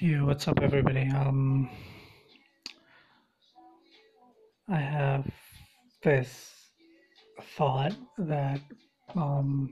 [0.00, 1.08] Yeah, what's up, everybody?
[1.10, 1.68] Um,
[4.68, 5.30] I have
[6.02, 6.70] this
[7.56, 8.60] thought that
[9.14, 9.70] um,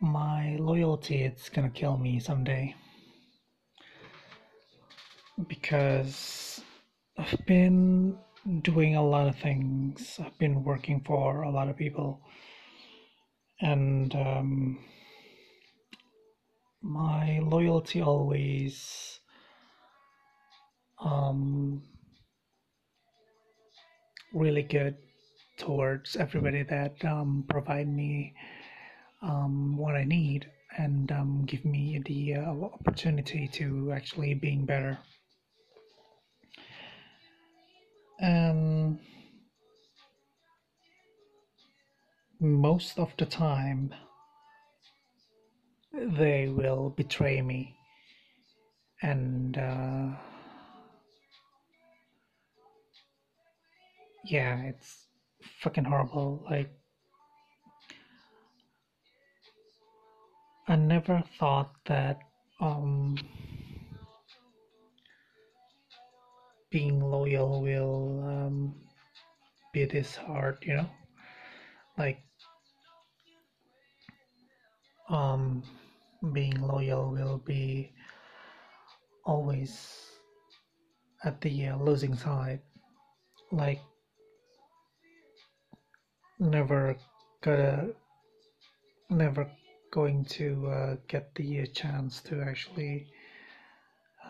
[0.00, 2.74] my loyalty it's gonna kill me someday
[5.48, 6.60] because
[7.18, 8.18] I've been
[8.60, 10.20] doing a lot of things.
[10.24, 12.20] I've been working for a lot of people,
[13.60, 14.78] and um,
[16.82, 19.20] my loyalty always
[20.98, 21.82] um,
[24.34, 24.96] really good
[25.58, 28.34] towards everybody that um, provide me
[29.22, 34.98] um, what I need and um, give me the uh, opportunity to actually being better.
[38.18, 38.98] And
[42.40, 43.94] most of the time,
[46.06, 47.74] they will betray me.
[49.02, 50.08] And uh,
[54.24, 55.06] yeah it's
[55.60, 56.44] fucking horrible.
[56.48, 56.70] Like
[60.68, 62.20] i never thought that
[62.60, 63.16] um
[66.70, 68.74] being loyal will um
[69.72, 70.90] be this hard you know?
[71.98, 72.22] Like
[75.08, 75.62] um
[76.32, 77.92] being loyal will be
[79.24, 80.12] always
[81.24, 82.60] at the uh, losing side.
[83.50, 83.80] Like
[86.38, 86.96] never
[87.42, 87.88] gonna
[89.10, 89.50] never
[89.92, 93.06] going to uh, get the uh, chance to actually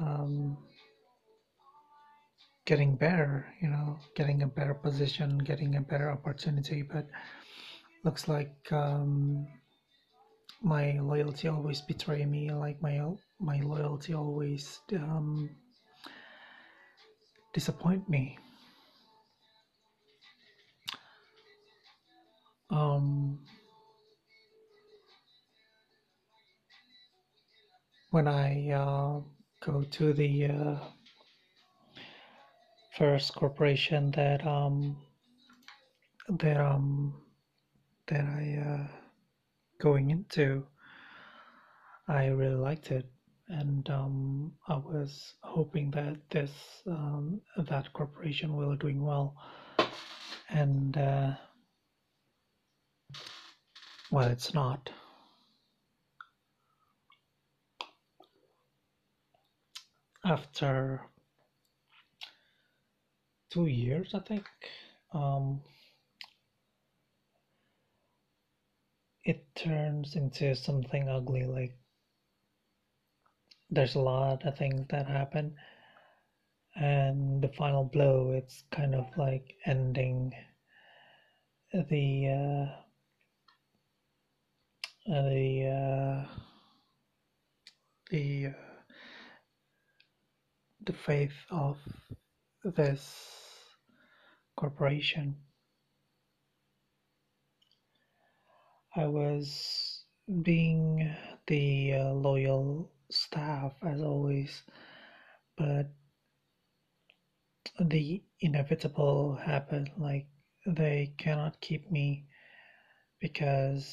[0.00, 0.56] um,
[2.64, 6.82] getting better you know getting a better position getting a better opportunity.
[6.82, 7.06] But
[8.04, 9.48] looks like um,
[10.62, 13.00] my loyalty always betray me like my
[13.40, 15.50] my loyalty always um,
[17.54, 18.38] disappoint me.
[22.70, 23.38] Um,
[28.10, 29.20] when I uh,
[29.60, 30.76] go to the uh,
[32.98, 34.96] first corporation that um
[36.28, 37.14] that um
[38.08, 38.97] that I uh,
[39.80, 40.64] going into,
[42.08, 43.06] I really liked it,
[43.48, 46.50] and um, I was hoping that this
[46.86, 49.36] um, that corporation will doing well,
[50.48, 51.32] and uh,
[54.10, 54.90] well, it's not.
[60.24, 61.00] After
[63.50, 64.44] two years, I think,
[65.12, 65.60] um,
[69.28, 71.44] it turns into something ugly.
[71.44, 71.76] Like
[73.68, 75.54] there's a lot of things that happen,
[76.74, 80.32] and the final blow, it's kind of like ending
[81.74, 82.66] the uh,
[85.06, 86.28] the uh,
[88.10, 88.52] the uh,
[90.86, 91.76] the faith of
[92.64, 93.14] this
[94.56, 95.36] corporation.
[98.98, 100.02] I was
[100.42, 101.14] being
[101.46, 104.62] the uh, loyal staff as always,
[105.56, 105.92] but
[107.78, 109.92] the inevitable happened.
[109.96, 110.26] Like
[110.66, 112.26] they cannot keep me
[113.20, 113.86] because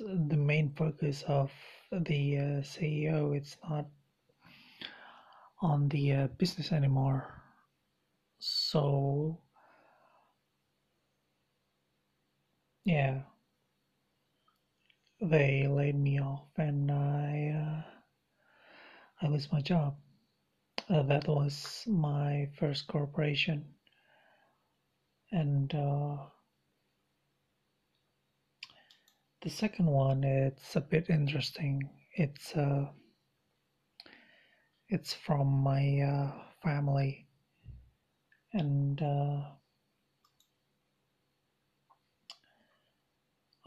[0.00, 1.52] the main focus of
[1.92, 3.86] the uh, CEO it's not
[5.62, 7.32] on the uh, business anymore.
[8.40, 9.40] So
[12.84, 13.20] yeah,
[15.20, 17.82] they laid me off and I uh,
[19.22, 19.96] I lost my job.
[20.88, 23.74] Uh, that was my first corporation,
[25.32, 26.16] and uh,
[29.42, 31.88] the second one it's a bit interesting.
[32.14, 32.86] It's uh,
[34.88, 36.32] it's from my uh,
[36.62, 37.26] family,
[38.52, 39.02] and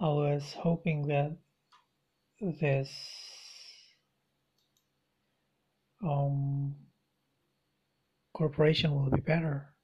[0.01, 1.38] I was hoping that
[2.59, 2.89] this
[6.03, 6.74] um,
[8.33, 9.75] corporation will be better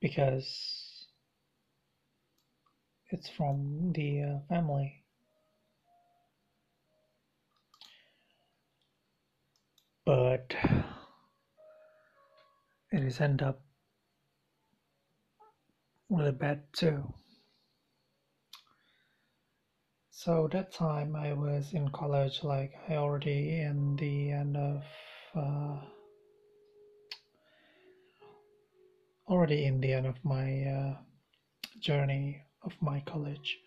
[0.00, 1.08] because
[3.10, 5.02] it's from the uh, family.
[10.04, 10.54] But
[12.92, 13.60] it is end up
[16.08, 17.12] really bad too.
[20.16, 24.82] So that time I was in college, like I already in the end of
[25.34, 25.76] uh,
[29.28, 30.94] already in the end of my uh,
[31.80, 33.58] journey of my college.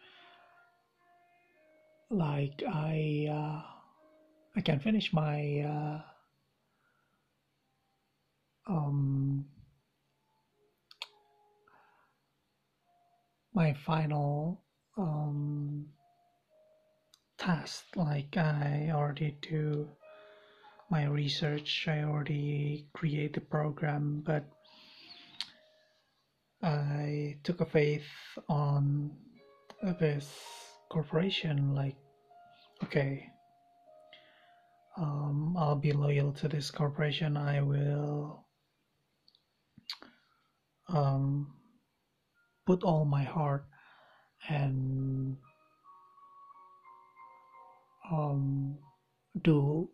[2.10, 3.62] Like I uh,
[4.56, 6.02] I can finish my uh,
[8.74, 9.45] um,
[13.54, 14.63] my final
[14.98, 15.86] um,
[17.40, 19.88] task like i already do
[20.92, 24.44] my research i already create the program but
[26.62, 28.12] i took a faith
[28.50, 29.10] on
[30.00, 30.28] this
[30.90, 31.96] corporation like
[32.84, 33.26] okay
[35.00, 37.38] um, i'll be loyal to this corporation.
[37.38, 38.46] I will
[40.90, 41.54] um,
[42.66, 43.66] put all my heart
[44.50, 45.38] and
[48.12, 48.78] um,
[49.44, 49.90] do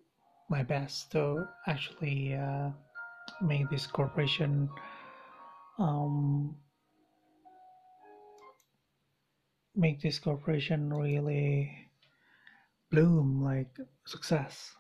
[0.49, 2.69] my best to actually uh,
[3.41, 4.69] make this corporation
[5.79, 6.55] um,
[9.75, 11.89] make this corporation really
[12.91, 13.75] bloom like
[14.05, 14.71] success.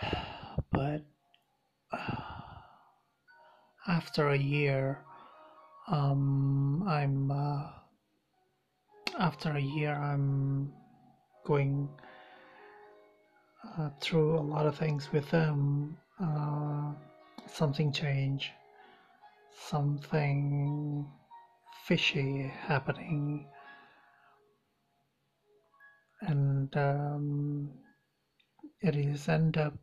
[0.70, 1.04] But
[1.92, 1.96] uh,
[3.88, 5.04] after a year
[5.88, 7.68] um, i'm uh,
[9.18, 10.72] after a year i'm
[11.46, 11.88] going
[13.78, 15.96] uh, through a lot of things with them.
[16.22, 16.92] Uh,
[17.46, 18.50] something changed
[19.68, 21.06] something
[21.86, 23.46] fishy happening.
[26.20, 27.70] And um,
[28.80, 29.74] it is end up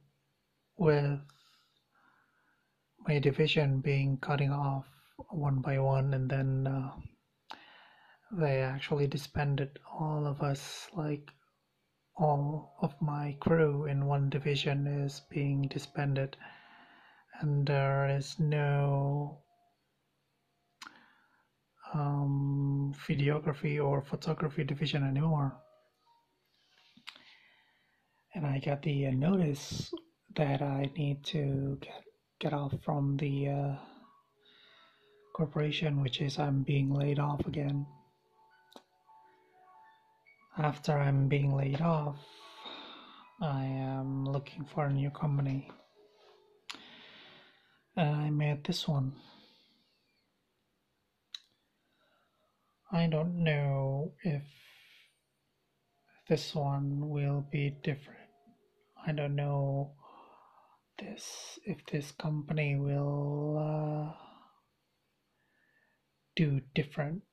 [0.78, 1.20] with
[3.08, 4.86] my division being cutting off
[5.30, 6.92] one by one and then uh,
[8.32, 11.30] they actually disbanded all of us like
[12.18, 16.38] all of my crew in one division is being disbanded.
[17.40, 19.40] And there is no
[21.94, 25.58] um, videography or photography division anymore.
[28.34, 29.94] And i got the uh, notice
[30.38, 32.04] that i need to get,
[32.40, 33.76] get off from the uh,
[35.36, 37.86] corporation which is i'm being laid off again
[40.62, 42.18] after I'm being laid off,
[43.42, 45.72] I am looking for a new company.
[47.96, 49.14] And I made this one.
[52.92, 54.44] I don't know if
[56.30, 58.30] this one will be different.
[59.08, 59.94] I don't know
[61.00, 64.14] this if this company will uh,
[66.36, 67.24] do different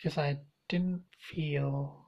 [0.00, 0.38] because I
[0.68, 2.06] didn't feel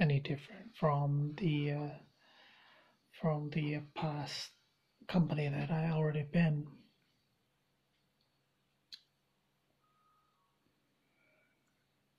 [0.00, 1.90] any different from the uh,
[3.20, 4.50] from the past
[5.06, 6.66] company that I already been.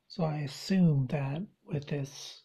[0.08, 2.42] So I assume that with this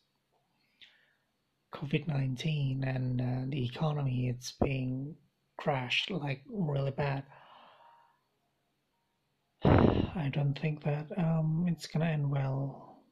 [1.73, 5.15] COVID nineteen and uh, the economy, it's being
[5.57, 7.23] crashed like really bad.
[10.19, 13.05] I don't think that um, it's gonna end well.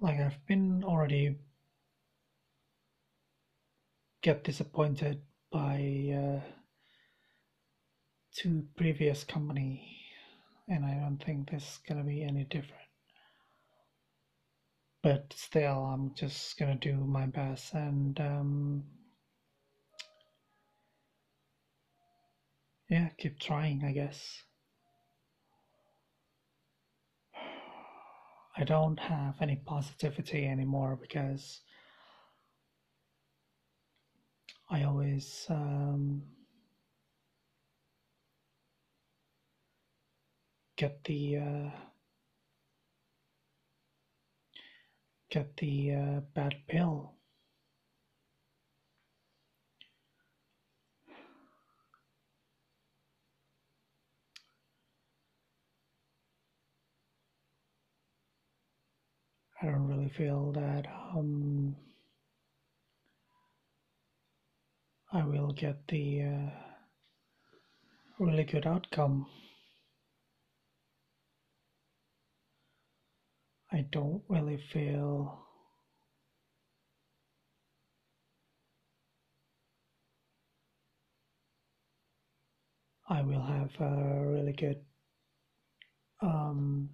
[0.00, 1.36] Like I've been already
[4.22, 6.50] get disappointed by uh,
[8.34, 9.96] two previous company,
[10.68, 12.90] and I don't think this is gonna be any different.
[15.02, 18.18] But still, I'm just gonna do my best and.
[18.20, 18.84] Um,
[22.90, 24.42] yeah, keep trying, I guess.
[28.56, 31.60] I don't have any positivity anymore because
[34.68, 36.22] I always um,
[40.76, 41.70] get the uh,
[45.30, 47.14] get the uh, bad pill
[59.62, 61.76] I don't really feel that um,
[65.12, 66.50] I will get the uh,
[68.18, 69.26] really good outcome.
[73.70, 75.44] I don't really feel
[83.10, 84.80] I will have a really good
[86.22, 86.88] um,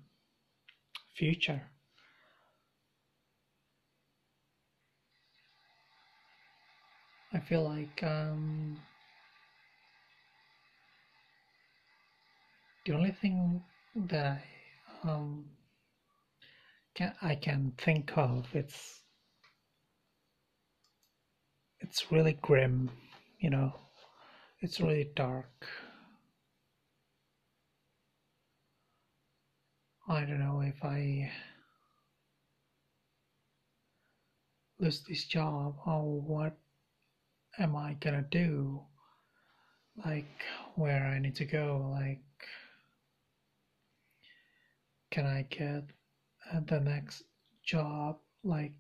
[1.15, 1.63] future.
[7.49, 8.77] Feel like um,
[12.85, 13.63] the only thing
[13.95, 14.43] that
[15.05, 15.45] I um,
[16.95, 19.03] can I can think of it's
[21.81, 22.91] it's really grim,
[23.39, 23.73] you know.
[24.61, 25.67] It's really dark.
[30.09, 31.31] I don't know if I
[34.79, 36.57] lose this job or what
[37.59, 38.83] am I gonna do?
[40.05, 40.45] Like
[40.75, 42.21] where I need to go, like
[45.11, 45.85] can I get
[46.67, 47.25] the next
[47.65, 48.73] job like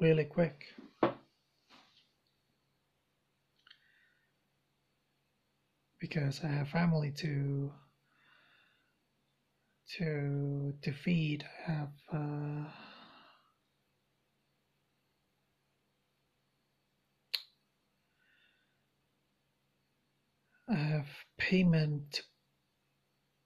[0.00, 0.64] really quick?
[6.00, 7.72] Because I have family to
[9.96, 11.44] to to feed.
[11.66, 12.64] I have uh,
[20.78, 21.08] I have
[21.38, 22.22] payment.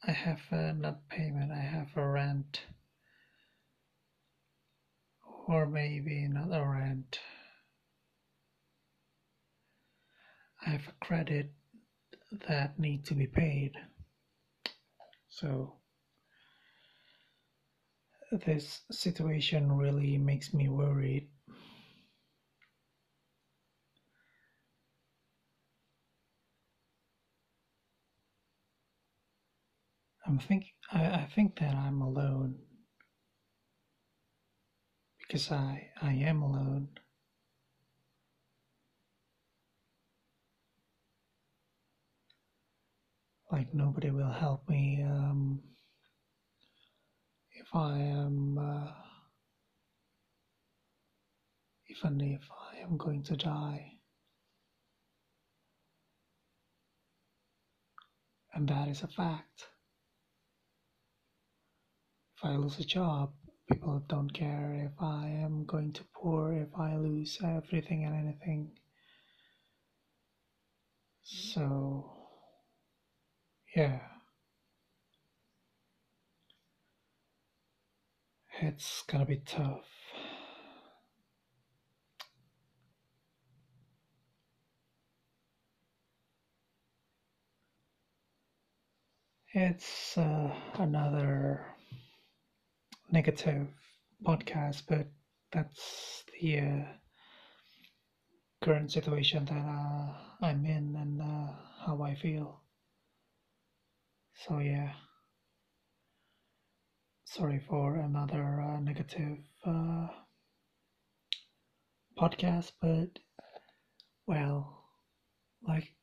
[0.07, 1.51] I have uh, not payment.
[1.51, 2.61] I have a rent,
[5.49, 7.21] or maybe another rent.
[10.67, 11.55] I have a credit
[12.49, 13.73] that need to be paid.
[15.31, 15.77] So
[18.31, 21.31] this situation really makes me worried.
[30.33, 32.55] I'm thinking, I, I think that I'm alone
[35.19, 36.89] because I, I am alone.
[43.51, 45.05] Like nobody will help me.
[45.07, 45.61] Um,
[47.51, 48.91] if I am, uh,
[51.91, 53.99] even if I am going to die.
[58.55, 59.67] And that is a fact.
[62.43, 63.33] If I lose a job,
[63.71, 68.73] people don't care if I am going to poor, if I lose everything and anything.
[71.23, 72.05] So,
[73.77, 74.01] yeah.
[78.61, 79.87] It's gonna be tough.
[89.55, 91.77] It's uh, another
[93.12, 93.69] negative
[94.25, 95.07] podcast, but
[95.52, 96.85] that's the uh,
[98.62, 101.52] current situation that uh, I'm in and uh,
[101.87, 102.62] how I feel.
[104.35, 104.92] So, yeah
[107.33, 110.07] sorry for another uh, negative uh,
[112.19, 113.19] podcast, but
[114.26, 114.85] well,
[115.66, 115.95] like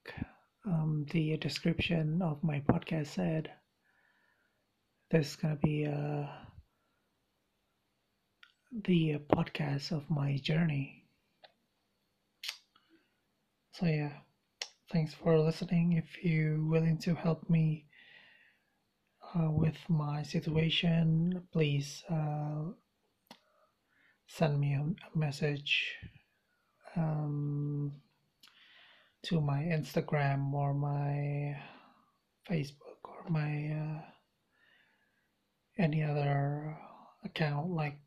[0.66, 3.52] um, the description of my podcast said,
[5.12, 6.26] this is gonna be uh,
[8.72, 11.06] the podcast of my journey.
[13.74, 14.12] So yeah,
[14.92, 15.94] thanks for listening.
[15.94, 17.88] If you're willing to help me
[19.36, 22.72] uh, with my situation, please uh,
[24.28, 25.96] send me a, message
[26.96, 27.94] um,
[29.24, 31.58] to my Instagram or my
[32.50, 34.02] Facebook or my uh,
[35.78, 36.78] any other
[37.24, 37.98] account, like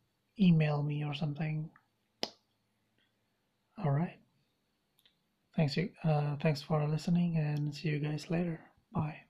[0.41, 1.71] email me or something.
[3.85, 4.19] All right.
[5.57, 5.91] Thanks you.
[6.05, 8.61] Uh, thanks for listening, and see you guys later.
[8.93, 9.23] Bye.